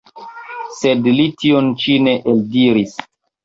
Sed 0.77 1.11
li 1.19 1.27
tion 1.43 1.69
ĉi 1.85 2.01
ne 2.09 2.19
eldiris. 2.35 3.01